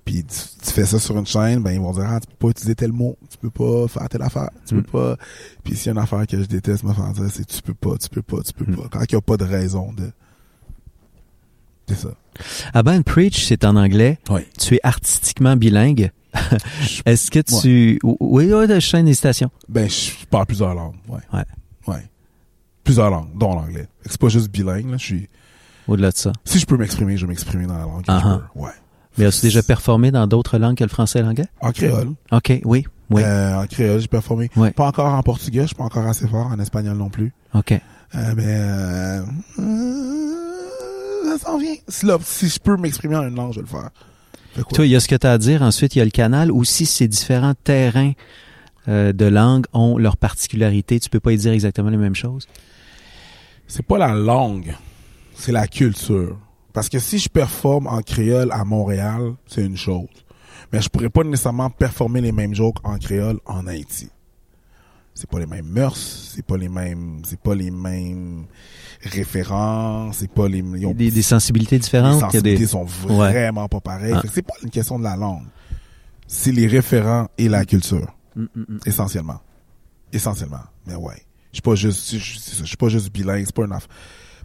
[0.07, 2.47] Puis tu, tu fais ça sur une chaîne, ben ils vont dire ah tu peux
[2.47, 4.81] pas utiliser tel mot, tu peux pas faire telle affaire, tu Mm.
[4.83, 5.17] peux pas.
[5.65, 7.97] Puis s'il y a une affaire que je déteste faire dire, c'est tu peux pas,
[7.97, 8.75] tu peux pas, tu peux Mm.
[8.77, 8.87] pas.
[8.89, 10.09] Quand il y a pas de raison de,
[11.89, 12.09] c'est ça.
[12.73, 14.17] Abba and Preach, c'est en anglais.
[14.29, 14.41] Oui.
[14.57, 16.11] Tu es artistiquement bilingue.
[17.05, 17.99] Est-ce que tu...
[18.03, 19.49] Oui, oui, de chaîne d'hésitation.
[19.67, 21.19] Ben, je parle plusieurs langues, ouais.
[21.33, 21.45] Ouais.
[21.87, 22.09] Ouais.
[22.83, 23.87] Plusieurs langues, dont l'anglais.
[24.05, 24.97] C'est pas juste bilingue, là.
[24.97, 25.29] Je suis,
[25.87, 26.31] Au-delà de ça.
[26.45, 28.43] si je peux m'exprimer, je vais m'exprimer dans la langue que je veux.
[28.55, 28.71] Ouais.
[29.17, 31.47] Mais as-tu déjà performé dans d'autres langues que le français et l'anglais?
[31.61, 32.09] En créole.
[32.31, 32.85] OK, oui.
[33.09, 33.23] Oui.
[33.23, 34.49] Euh, en créole, j'ai performé.
[34.55, 34.71] Ouais.
[34.71, 36.47] Pas encore en portugais, je suis pas encore assez fort.
[36.47, 37.33] En espagnol non plus.
[37.53, 37.71] OK.
[37.71, 39.23] Euh, mais, euh,
[41.25, 41.75] ça s'en vient.
[41.87, 43.89] Si, là, si je peux m'exprimer en une langue, je vais le faire.
[44.73, 45.61] Toi, il y a ce que tu as à dire.
[45.61, 46.51] Ensuite, il y a le canal.
[46.51, 48.13] Aussi, ces différents terrains
[48.87, 50.99] euh, de langue ont leurs particularités.
[50.99, 52.47] Tu peux pas y dire exactement les mêmes choses?
[53.67, 54.75] c'est pas la langue,
[55.35, 56.37] c'est la culture.
[56.77, 60.05] Parce que si je performe en créole à Montréal, c'est une chose.
[60.71, 64.09] Mais je pourrais pas nécessairement performer les mêmes jokes en créole en Haïti.
[65.15, 65.97] C'est pas les mêmes mœurs,
[66.35, 68.45] c'est pas les mêmes, c'est pas les mêmes
[69.01, 72.21] références, c'est pas les, ils ont- Des, des sensibilités les différentes.
[72.21, 74.13] y a des- sensibilités sont vraiment pas pareilles.
[74.15, 74.21] Ah.
[74.31, 75.47] C'est pas une question de la langue.
[76.27, 78.79] C'est les référents et la culture Mm, mm, mm.
[78.85, 79.39] essentiellement.
[80.13, 80.61] Essentiellement.
[80.85, 81.23] Mais ouais.
[81.51, 83.89] Je suis pas juste, je, suis pas juste bilingue, c'est pas une affaire.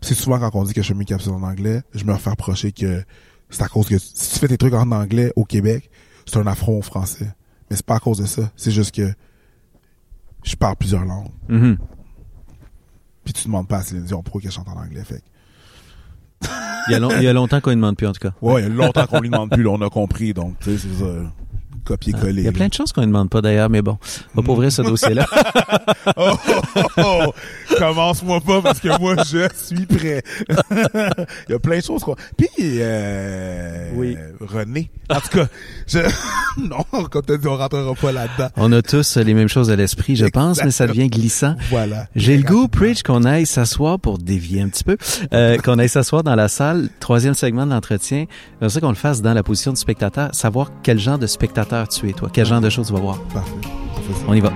[0.02, 2.30] C'est souvent quand on dit que je fais mes capsules en anglais, je me refais
[2.30, 3.02] reprocher que
[3.50, 5.90] c'est à cause que si tu fais tes trucs en anglais au Québec,
[6.26, 7.32] c'est un affront au français.
[7.70, 8.50] Mais c'est pas à cause de ça.
[8.56, 9.12] C'est juste que
[10.42, 11.28] je parle plusieurs langues.
[11.48, 11.78] Mhm.
[13.24, 15.04] Puis tu demandes pas à Céline Dion pourquoi qu'elle chante en anglais.
[15.04, 15.22] Fait
[16.88, 18.34] Il y a, long- il y a longtemps qu'on ne demande plus, en tout cas.
[18.42, 20.76] Ouais, il y a longtemps qu'on lui demande plus, là, on a compris, donc, tu
[20.76, 21.32] sais, c'est ça.
[21.84, 22.42] Copier-coller.
[22.42, 23.98] Il y a plein de choses qu'on ne demande pas d'ailleurs, mais bon,
[24.34, 25.26] on va pas ouvrir ce dossier-là.
[26.16, 26.30] oh,
[26.76, 27.34] oh, oh.
[27.76, 30.22] Commence-moi pas parce que moi je suis prêt.
[31.48, 32.16] Il y a plein de choses quoi.
[32.36, 34.16] Puis euh, Oui.
[34.40, 34.90] René.
[35.10, 35.46] En tout cas,
[35.86, 35.98] je
[36.58, 38.48] non, comme t'as dit, on rentrera pas là-dedans.
[38.56, 41.54] On a tous les mêmes choses à l'esprit, je pense, mais ça devient glissant.
[41.70, 42.06] Voilà.
[42.16, 44.96] J'ai le goût, Preach, qu'on aille s'asseoir pour dévier un petit peu,
[45.32, 48.26] euh, qu'on aille s'asseoir dans la salle, troisième segment de l'entretien.
[48.60, 51.88] C'est ça qu'on le fasse dans la position du spectateur, savoir quel genre de spectateur
[51.88, 53.18] tu es, toi, quel genre de choses tu vas voir.
[53.32, 53.50] Parfait.
[54.26, 54.52] On y va.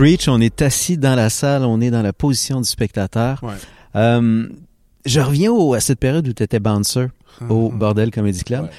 [0.00, 3.38] Preach, on est assis dans la salle, on est dans la position du spectateur.
[3.42, 3.52] Ouais.
[3.96, 4.48] Euh,
[5.04, 7.08] je reviens au- à cette période où tu étais bouncer
[7.50, 7.78] au Mhm.
[7.78, 8.62] Bordel Comedy Club.
[8.64, 8.70] Ouais.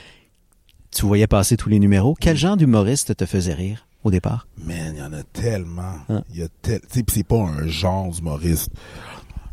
[0.89, 2.15] Tu voyais passer tous les numéros.
[2.19, 3.85] Quel genre d'humoriste te faisait rire?
[4.03, 4.47] au départ?
[4.57, 5.93] Man, il y en a tellement.
[6.09, 6.23] Ah.
[6.33, 8.71] Il y a tel, tu sais, c'est pas un genre d'humoriste.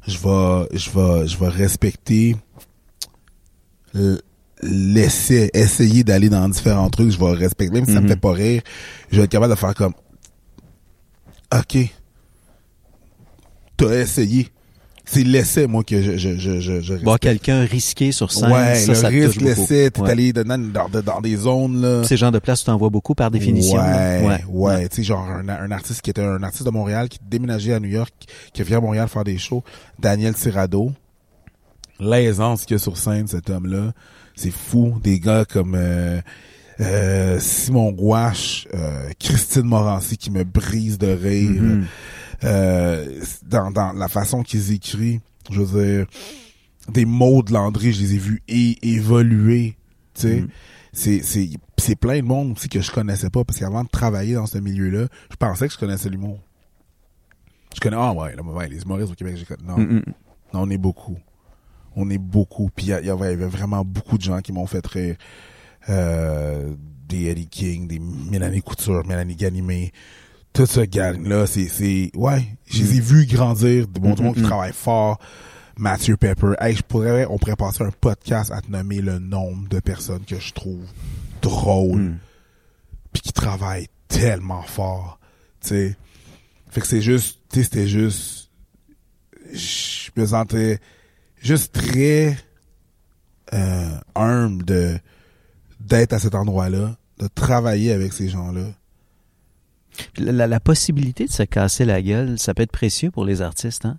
[0.06, 2.34] Je vais, je vais, je vais respecter
[4.62, 8.12] l'essai, essayer d'aller dans différents trucs, je vais respecter, même si ça me mhm.
[8.12, 8.62] fait pas rire,
[9.12, 9.92] je vais être capable de faire comme,
[11.52, 11.78] ok,
[13.76, 14.48] t'as essayé.
[15.10, 18.52] C'est l'essai, moi, que je, je, je, je, Bon, quelqu'un risqué sur scène.
[18.52, 22.04] Ouais, ça, le risque, l'essai, t'es allé dans, dans, dans, des zones, là.
[22.04, 23.78] Ces genres de places, tu t'en vois beaucoup par définition.
[23.78, 24.44] Ouais, ouais.
[24.46, 24.88] ouais.
[24.90, 27.80] Tu sais, genre, un, un, artiste qui était un artiste de Montréal, qui déménageait à
[27.80, 28.12] New York,
[28.52, 29.64] qui vient à Montréal faire des shows.
[29.98, 30.92] Daniel Tirado.
[32.00, 33.92] L'aisance qu'il y a sur scène, cet homme-là.
[34.36, 35.00] C'est fou.
[35.02, 36.20] Des gars comme, euh,
[36.80, 41.62] euh, Simon Gouache, euh, Christine Morancy qui me brise de rire.
[41.62, 41.84] Mm-hmm.
[42.44, 45.20] Euh, dans, dans la façon qu'ils écrivent.
[45.50, 46.06] Je veux dire,
[46.88, 48.42] des mots de Landry, je les ai vus
[48.82, 49.76] évoluer.
[50.14, 50.48] Tu sais, mm.
[50.92, 54.34] c'est c'est c'est plein de monde aussi que je connaissais pas parce qu'avant de travailler
[54.34, 56.38] dans ce milieu-là, je pensais que je connaissais l'humour.
[57.74, 60.02] Je connais ah ouais, là, ouais, les humoristes au Québec, j'ai non, mm, mm.
[60.54, 61.18] non, on est beaucoup,
[61.96, 62.70] on est beaucoup.
[62.74, 65.16] Puis il y, y, avait vraiment beaucoup de gens qui m'ont fait rire.
[65.88, 66.74] Euh,
[67.08, 69.92] des Eddie King, des Mélanie Couture, Mélanie Ganimé,
[70.52, 73.04] tout ce gang-là, c'est, c'est, ouais, je les ai mm.
[73.04, 75.18] vus grandir, de bon monde qui mm, mm, travaille fort.
[75.78, 76.54] Matthew Pepper.
[76.60, 80.24] Hey, je pourrais, on pourrait passer un podcast à te nommer le nombre de personnes
[80.24, 80.84] que je trouve
[81.40, 82.16] drôles,
[83.12, 85.20] puis qui travaillent tellement fort,
[85.60, 85.96] tu sais.
[86.70, 88.50] Fait que c'est juste, tu sais, c'était juste,
[89.52, 90.80] je me sentais
[91.40, 92.36] juste très
[93.54, 94.98] euh, humble de
[95.80, 98.66] d'être à cet endroit-là, de travailler avec ces gens-là.
[100.16, 103.84] La, possibilité de se casser la gueule, ça peut être précieux pour les artistes.
[103.84, 103.98] Hein?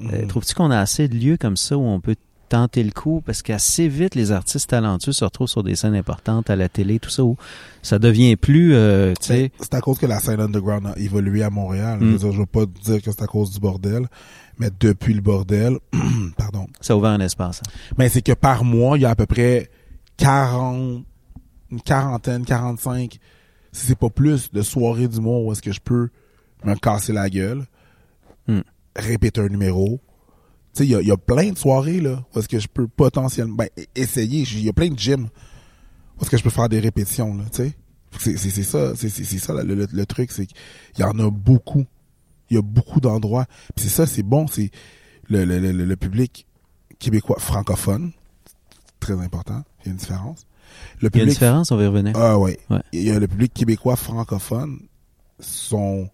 [0.00, 0.28] Euh, mm.
[0.28, 2.16] Trouves-tu qu'on a assez de lieux comme ça où on peut
[2.48, 3.22] tenter le coup?
[3.24, 6.98] Parce qu'assez vite les artistes talentueux se retrouvent sur des scènes importantes à la télé
[6.98, 7.36] tout ça où
[7.82, 11.42] ça devient plus euh, tu sais c'est à cause que la scène underground a évolué
[11.42, 12.18] à Montréal mm.
[12.18, 14.06] je, veux veux pas dire que c'est à cause du bordel
[14.58, 15.78] mais depuis le bordel
[16.38, 17.70] pardon ça a ouvert un espace hein.
[17.98, 19.70] mais c'est que par mois il y a à peu près
[20.16, 21.04] 40
[21.70, 23.18] une quarantaine 45
[23.72, 26.08] si c'est pas plus de soirées d'humour où est-ce que je peux
[26.64, 27.66] me casser la gueule,
[28.46, 28.60] hmm.
[28.96, 30.00] répéter un numéro.
[30.74, 33.54] Tu sais, il y a, plein de soirées, là, où est-ce que je peux potentiellement,
[33.54, 34.42] ben, essayer.
[34.42, 35.28] Il y a plein de gyms
[36.18, 37.74] où est-ce que je peux faire des répétitions, là, tu sais.
[38.18, 40.56] C'est ça, c'est ça le, truc, c'est qu'il
[40.98, 41.84] y en a beaucoup.
[42.50, 43.44] Il y a beaucoup d'endroits.
[43.76, 44.70] c'est ça, c'est bon, c'est
[45.28, 46.46] le, le, le, public
[46.98, 48.12] québécois francophone,
[48.98, 50.47] très important, il y a une différence.
[51.00, 52.12] Le public, il y a une différence, on va y revenir.
[52.16, 52.56] Ah oui.
[52.70, 52.80] Ouais.
[52.92, 54.80] Il y a le public québécois francophone
[55.40, 56.08] sont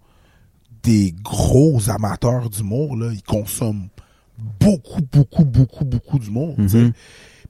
[0.83, 3.87] des gros amateurs d'humour là, ils consomment
[4.59, 6.91] beaucoup beaucoup beaucoup beaucoup d'humour, mm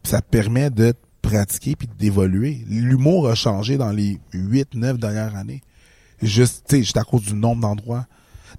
[0.04, 2.64] ça permet de pratiquer puis d'évoluer.
[2.68, 5.62] L'humour a changé dans les 8 9 dernières années.
[6.22, 8.06] Juste tu sais, juste à cause du nombre d'endroits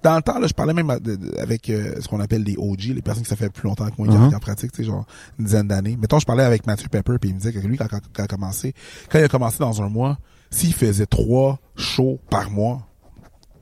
[0.03, 3.01] dans le temps, là, je parlais même avec euh, ce qu'on appelle des OG, les
[3.01, 4.29] personnes qui ça fait plus longtemps que moi, uh-huh.
[4.29, 5.05] qui, en pratique, tu sais, genre
[5.39, 5.97] une dizaine d'années.
[5.99, 8.27] Mettons, je parlais avec Matthew Pepper, puis il me disait que lui, quand, il a
[8.27, 8.73] commencé,
[9.09, 10.17] quand il a commencé dans un mois,
[10.49, 12.87] s'il faisait trois shows par mois,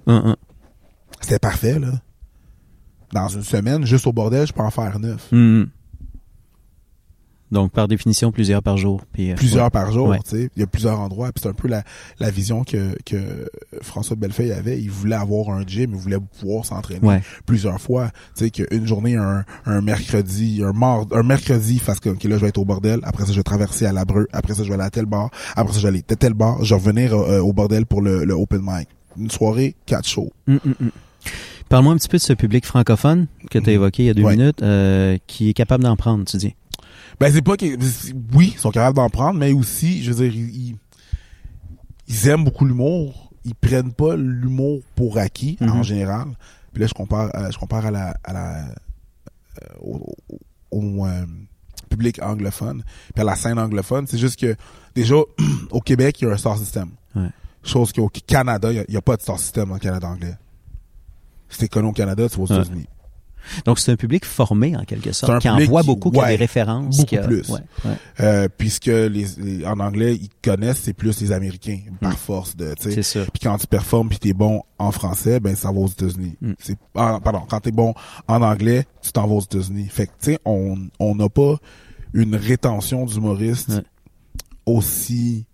[0.07, 0.35] uh-huh.
[1.21, 1.91] c'était parfait, là.
[3.13, 5.29] Dans une semaine, juste au bordel, je peux en faire neuf.
[5.31, 5.67] Mm-hmm.
[7.55, 9.01] Donc, par définition, plusieurs par jour.
[9.13, 10.49] Puis, euh, plusieurs par jour, tu sais.
[10.57, 11.31] Il y a plusieurs endroits.
[11.31, 11.83] Puis c'est un peu la,
[12.19, 13.49] la vision que, que
[13.81, 14.77] François Bellefeuille avait.
[14.77, 18.09] Il voulait avoir un gym, il voulait pouvoir s'entraîner plusieurs fois.
[18.35, 22.35] Tu sais, qu'une journée, un, un mercredi, un, mort, un mercredi, parce que là, je
[22.35, 22.99] vais être au bordel.
[23.03, 24.27] Après ça, je vais traverser à la Breu.
[24.33, 25.29] Après ça, je vais aller à tel bar.
[25.55, 26.61] Après ça, je vais aller à tel bar.
[26.61, 28.89] Je vais revenir euh, au bordel pour le, le open mic.
[29.17, 30.33] Une soirée, quatre shows.
[30.47, 30.89] Mm, mm, mm.
[31.69, 34.13] Parle-moi un petit peu de ce public francophone que tu as évoqué il y a
[34.13, 36.53] deux minutes, euh, qui est capable d'en prendre, tu dis.
[37.19, 37.65] Ben c'est pas que
[38.34, 40.75] oui, ils sont capables d'en prendre, mais aussi, je veux dire, ils,
[42.08, 43.32] ils aiment beaucoup l'humour.
[43.45, 45.84] Ils prennent pas l'humour pour acquis en mhm.
[45.84, 46.28] général.
[46.73, 48.65] Puis là, je compare, euh, je compare à la, à la
[49.62, 50.15] euh, au,
[50.71, 51.25] au euh,
[51.89, 54.08] public anglophone, puis à la scène anglophone.
[54.08, 54.56] C'est juste que
[54.93, 55.15] déjà
[55.71, 56.89] au Québec, il y a un star system.
[57.15, 57.30] Ouais.
[57.63, 60.36] Chose qu'au Canada, il n'y a, pas de star system en Canada anglais.
[61.58, 62.88] T'es connu au Canada, vas aux États-Unis.
[63.65, 66.36] Donc c'est un public formé en quelque sorte, qui en voit beaucoup, qui, a des
[66.36, 67.51] références, beaucoup plus.
[68.19, 72.17] Euh, puisque les, en anglais ils connaissent c'est plus les Américains par mm.
[72.17, 73.25] force de, tu sais.
[73.34, 76.38] Puis quand tu performes puis t'es bon en français, ben ça va aux États-Unis.
[76.41, 76.53] Mm.
[76.60, 77.93] C'est ah, pardon, quand t'es bon
[78.27, 79.88] en anglais, tu t'en vas aux États-Unis.
[79.89, 81.58] Fait que tu sais, on on n'a pas
[82.13, 83.81] une rétention d'humoristes
[84.65, 85.45] aussi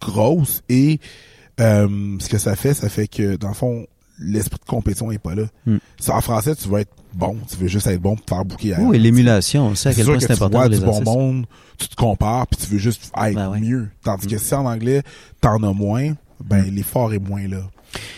[0.00, 1.00] grosse et
[1.60, 3.86] euh, ce que ça fait, ça fait que dans le fond
[4.18, 5.44] l'esprit de compétition est pas là.
[5.66, 5.76] Mm.
[6.08, 8.74] En français, tu vas être bon, tu veux juste être bon pour te faire bouquer.
[8.78, 10.68] Oui, l'émulation, c'est à quel point c'est important.
[10.68, 11.46] Tu vois du bon monde,
[11.78, 13.88] tu te compares, puis tu veux juste être ben mieux.
[14.02, 14.38] Tandis que mm.
[14.38, 15.02] si en anglais,
[15.40, 16.74] t'en as moins, ben mm.
[16.74, 17.62] l'effort est moins là.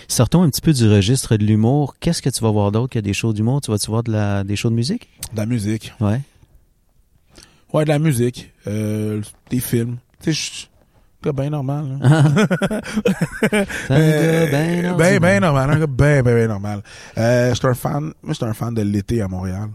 [0.09, 1.97] Sortons un petit peu du registre de l'humour.
[2.01, 3.61] Qu'est-ce que tu vas voir d'autre que des shows d'humour?
[3.61, 5.09] Tu vas-tu voir de la, des shows de musique?
[5.33, 5.93] De la musique.
[6.01, 6.21] Ouais.
[7.73, 8.51] Ouais, de la musique.
[8.67, 9.99] Euh, des films.
[10.23, 10.67] Tu sais, je
[11.21, 11.99] un gars bien normal.
[12.03, 15.71] un gars bien ben, normal.
[15.71, 16.83] Un gars bien, bien, bien normal.
[17.17, 19.71] Euh, je suis un fan, moi, je suis un fan de l'été à Montréal.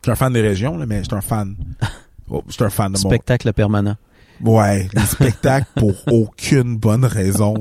[0.00, 1.56] Je suis un fan des régions, là, mais je suis un fan.
[2.30, 3.96] Oh, je suis un fan de Spectacle permanent.
[4.42, 7.54] Ouais, les spectacles pour aucune bonne raison.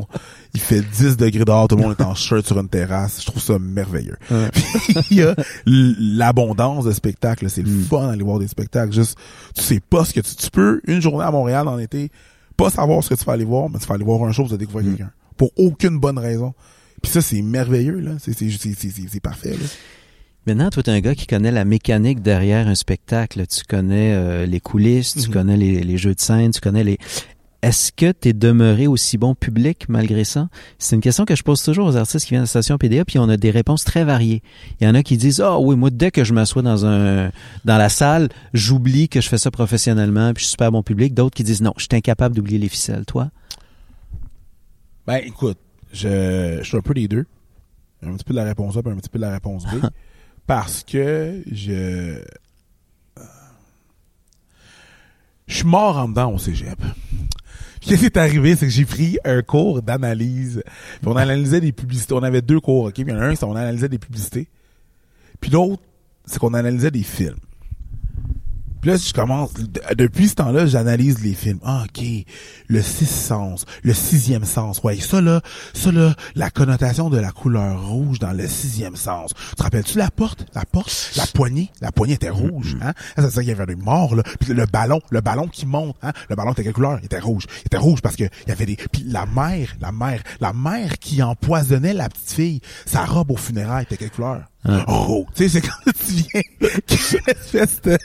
[0.53, 3.21] Il fait 10 degrés dehors, tout le monde est en shirt sur une terrasse.
[3.21, 4.17] Je trouve ça merveilleux.
[5.11, 7.49] il y a l'abondance de spectacles.
[7.49, 7.83] C'est le mm.
[7.83, 8.91] fun d'aller voir des spectacles.
[8.93, 9.17] Juste,
[9.55, 12.11] tu sais pas ce que tu, tu peux, une journée à Montréal en été,
[12.57, 14.43] pas savoir ce que tu vas aller voir, mais tu vas aller voir un show,
[14.43, 14.95] tu vas découvrir mm.
[14.95, 15.11] quelqu'un.
[15.37, 16.53] Pour aucune bonne raison.
[17.01, 18.11] Puis ça, c'est merveilleux, là.
[18.19, 19.67] C'est parfait, là.
[20.47, 23.45] Maintenant, toi, tu es un gars qui connaît la mécanique derrière un spectacle.
[23.45, 25.33] Tu connais euh, les coulisses, tu mhm.
[25.33, 26.97] connais les, jeux de scène, tu connais les...
[27.61, 30.49] Est-ce que tu es demeuré aussi bon public malgré ça?
[30.79, 33.05] C'est une question que je pose toujours aux artistes qui viennent à la station PDA,
[33.05, 34.41] puis on a des réponses très variées.
[34.79, 36.87] Il y en a qui disent Ah oh, oui, moi, dès que je m'assois dans
[36.87, 37.29] un
[37.63, 41.13] dans la salle, j'oublie que je fais ça professionnellement, puis je suis super bon public.
[41.13, 43.05] D'autres qui disent Non, je suis incapable d'oublier les ficelles.
[43.05, 43.29] Toi?
[45.05, 45.59] Ben écoute,
[45.93, 47.27] je, je suis un peu les deux.
[48.03, 49.85] Un petit peu de la réponse A, puis un petit peu de la réponse B.
[50.47, 52.21] parce que je
[55.47, 56.79] je suis mort en dedans au cégep.
[57.81, 60.63] Qu'est-ce qui est arrivé, c'est que j'ai pris un cours d'analyse.
[61.05, 62.13] on analysait des publicités.
[62.13, 62.99] On avait deux cours, ok?
[62.99, 64.47] a un, c'est on analysait des publicités.
[65.41, 65.81] Puis l'autre,
[66.25, 67.39] c'est qu'on analysait des films.
[68.81, 69.51] Puis là, je commence,
[69.95, 71.59] depuis ce temps-là, j'analyse les films.
[71.63, 72.03] Ah, ok,
[72.67, 74.81] le six sens, le sixième sens.
[74.83, 75.41] Ouais, ça là,
[75.73, 79.33] ça là, la connotation de la couleur rouge dans le sixième sens.
[79.49, 82.93] Tu te rappelles-tu la porte, la porte, la poignée, la poignée était rouge, hein?
[83.15, 84.23] Ça, ça, il y avait des morts là.
[84.39, 86.11] Puis le ballon, le ballon qui monte, hein?
[86.29, 86.97] Le ballon était quelle couleur?
[87.01, 87.45] Il était rouge.
[87.63, 88.77] Il était rouge parce que il y avait des.
[88.77, 93.37] Puis la mère, la mère, la mère qui empoisonnait la petite fille, sa robe au
[93.37, 94.50] funérailles était quelle couleur?
[94.87, 96.41] Oh, tu sais, c'est quand tu viens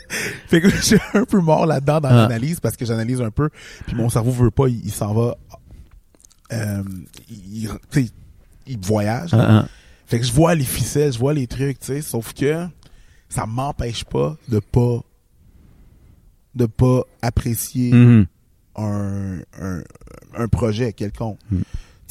[0.48, 3.50] Fait que je suis un peu mort là-dedans dans l'analyse parce que j'analyse un peu,
[3.86, 5.36] puis mon cerveau veut pas, il, s'en va...
[6.52, 6.82] Euh,
[7.28, 8.06] il, sais,
[8.66, 9.36] il voyage.
[10.06, 12.66] Fait que je vois les ficelles, je vois les trucs, tu sais, sauf que
[13.28, 15.00] ça m'empêche pas de pas
[16.54, 18.26] de pas apprécier mm-hmm.
[18.76, 19.82] un, un,
[20.34, 21.38] un projet quelconque.
[21.50, 21.60] Mm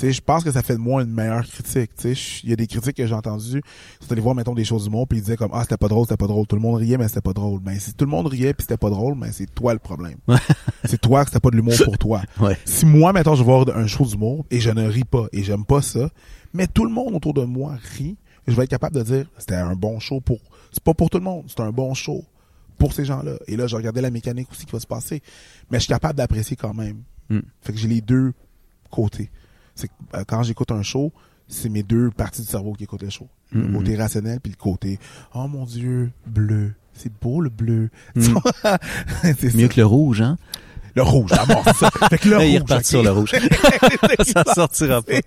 [0.02, 1.92] je pense que ça fait de moi une meilleure critique.
[2.44, 3.62] Il y a des critiques que j'ai entendues.
[4.02, 5.88] Ils allés voir, mettons, des choses du monde, puis ils disaient comme Ah, c'était pas
[5.88, 6.46] drôle, c'était pas drôle.
[6.48, 7.60] Tout le monde riait, mais c'était pas drôle.
[7.62, 10.18] Ben, si tout le monde riait puis c'était pas drôle, ben c'est toi le problème.
[10.86, 12.22] c'est toi que c'était pas de l'humour pour toi.
[12.66, 15.44] Si moi, mettons, je vais voir un show d'humour et je ne ris pas et
[15.44, 16.10] j'aime pas ça,
[16.54, 19.56] mais tout le monde autour de moi rit, je vais être capable de dire c'était
[19.56, 20.40] un bon show pour.
[20.72, 22.24] C'est pas pour tout le monde, c'est un bon show
[22.78, 23.34] pour ces gens-là.
[23.48, 25.22] Et là, je regardais la mécanique aussi qui va se passer.
[25.72, 27.04] Mais je suis capable d'apprécier quand même.
[27.30, 27.42] Hmm.
[27.62, 28.34] Fait que j'ai les deux
[28.92, 29.30] côtés
[29.76, 31.12] c'est euh, quand j'écoute un show,
[31.48, 33.28] c'est mes deux parties du cerveau qui écoutent le show.
[33.52, 33.74] Le mm-hmm.
[33.74, 35.00] côté rationnel puis le côté
[35.34, 36.74] oh mon dieu, bleu.
[36.94, 37.90] C'est beau le bleu.
[38.16, 38.38] Mm.
[39.38, 40.38] c'est Mieux que le rouge, hein?
[40.96, 41.90] Le rouge, d'abord, c'est ça.
[42.10, 42.48] Fait que le rouge.
[42.48, 43.32] Il repart sur le rouge.
[44.22, 45.20] ça sortira pas.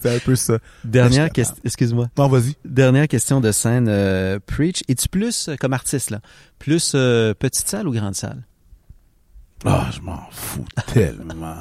[0.00, 0.58] C'est un peu ça.
[0.84, 2.08] Dernière question, excuse-moi.
[2.16, 2.54] Non, vas-y.
[2.64, 4.82] Dernière question de scène, euh, Preach.
[4.88, 6.20] Es-tu plus, euh, comme artiste, là,
[6.58, 6.92] plus
[7.38, 8.42] petite salle ou grande salle?
[9.66, 11.56] Ah, je m'en fous tellement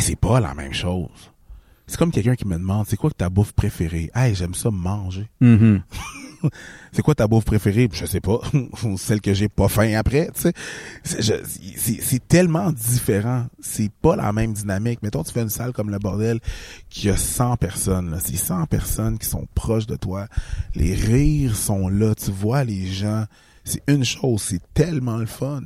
[0.00, 1.32] c'est pas la même chose.
[1.86, 4.10] C'est comme quelqu'un qui me demande, c'est quoi ta bouffe préférée?
[4.14, 5.28] Hey, j'aime ça manger.
[5.42, 5.82] Mm-hmm.
[6.92, 7.88] c'est quoi ta bouffe préférée?
[7.92, 8.40] Je sais pas.
[8.96, 11.42] Celle que j'ai pas faim après, tu sais.
[11.76, 13.46] C'est tellement différent.
[13.60, 15.02] C'est pas la même dynamique.
[15.02, 16.40] Mettons, tu fais une salle comme le bordel
[16.88, 20.28] qui a 100 personnes, C'est 100 personnes qui sont proches de toi.
[20.74, 22.14] Les rires sont là.
[22.14, 23.24] Tu vois les gens.
[23.64, 24.42] C'est une chose.
[24.42, 25.62] C'est tellement le fun.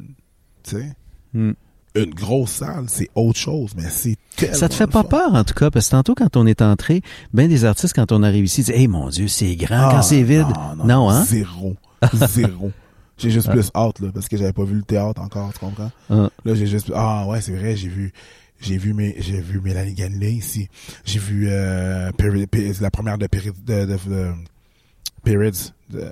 [0.64, 0.92] Tu sais.
[1.34, 1.52] Mm
[1.96, 4.16] une grosse salle, c'est autre chose, mais c'est
[4.54, 7.02] Ça te fait pas peur, en tout cas, parce que tantôt, quand on est entré,
[7.32, 10.02] ben des artistes, quand on arrive ici, disent, hey, mon Dieu, c'est grand quand ah,
[10.02, 10.46] c'est vide.
[10.84, 11.24] Non, hein?
[11.24, 11.76] Zéro.
[12.12, 12.72] Zéro.
[13.18, 15.90] J'ai juste plus hâte, là, parce que j'avais pas vu le théâtre encore, tu comprends?
[16.10, 16.28] Ah.
[16.44, 18.12] Là, j'ai juste, ah, ouais, c'est vrai, j'ai vu,
[18.60, 20.68] j'ai vu mes, j'ai vu Mélanie Ganley ici.
[21.04, 22.10] J'ai vu, euh,
[22.80, 24.32] la première de, de, de, de
[25.26, 26.04] Periods, de,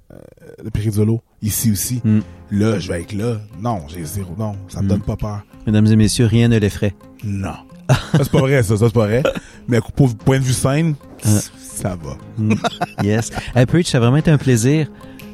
[0.65, 2.01] de Perizzolo, ici aussi.
[2.05, 2.19] Hmm.
[2.51, 3.37] Là, je vais être là.
[3.63, 4.35] Non, j'ai zéro.
[4.37, 4.89] Non, ça me hmm.
[4.89, 5.43] donne pas peur.
[5.67, 6.97] Mesdames et messieurs, rien ne l'effraie.
[7.23, 7.55] Non.
[7.89, 8.77] ça, c'est pas vrai, ça.
[8.77, 9.23] Ça, c'est pas vrai.
[9.69, 11.29] Mais pour point de vue scène, ah.
[11.57, 12.17] ça va.
[12.37, 12.55] Hmm.
[13.05, 13.31] yes.
[13.55, 14.89] Hey, Preach, ça a vraiment été un plaisir.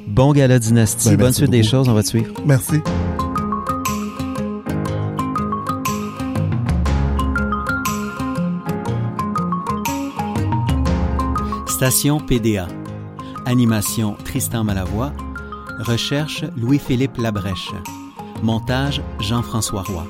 [0.07, 1.09] Bon gala dynastie.
[1.11, 1.89] Ben, Bonne suite des choses.
[1.89, 2.35] On va te suivre.
[2.45, 2.81] Merci.
[11.67, 12.69] Station PDA.
[13.51, 15.13] Animation Tristan Malavoie.
[15.81, 17.73] Recherche Louis-Philippe Labrèche.
[18.45, 20.07] Montage Jean-François Roy.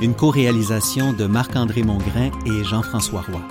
[0.00, 3.42] une co-réalisation de Marc-André Mongrain et Jean-François Roy.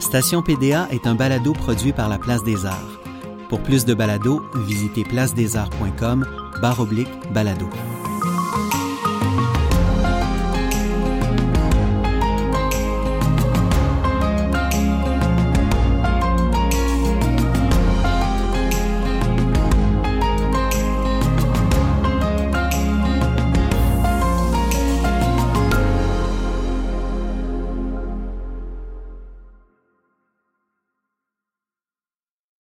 [0.00, 3.00] Station PDA est un balado produit par la Place des Arts.
[3.48, 6.26] Pour plus de balados, visitez placedesarts.com
[6.60, 7.70] barre oblique balado.